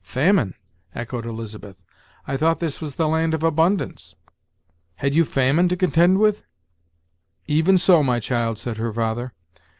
"Famine!" 0.03 0.55
echoed 0.95 1.27
Elizabeth; 1.27 1.77
"I 2.25 2.35
thought 2.35 2.59
this 2.59 2.81
was 2.81 2.95
the 2.95 3.07
land 3.07 3.35
of 3.35 3.43
abundance! 3.43 4.15
Had 4.95 5.13
you 5.13 5.23
famine 5.23 5.69
to 5.69 5.77
contend 5.77 6.17
with?" 6.17 6.41
"Even 7.45 7.77
so, 7.77 8.01
my 8.01 8.19
child," 8.19 8.57
said 8.57 8.77
her 8.77 8.91
father. 8.91 9.31